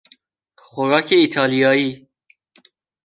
[0.57, 2.09] خوراک ایتالیایی